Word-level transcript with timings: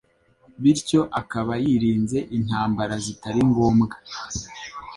bityo 0.61 1.01
akaba 1.21 1.53
yirinze 1.63 2.19
intambara 2.37 2.93
zitari 3.05 3.41
ngombwa. 3.49 3.95